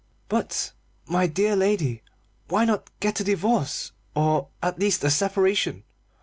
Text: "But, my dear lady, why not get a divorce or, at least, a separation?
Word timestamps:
"But, 0.29 0.71
my 1.05 1.27
dear 1.27 1.55
lady, 1.55 2.01
why 2.47 2.65
not 2.65 2.89
get 2.99 3.19
a 3.19 3.23
divorce 3.23 3.91
or, 4.15 4.47
at 4.59 4.79
least, 4.79 5.03
a 5.03 5.11
separation? 5.11 5.83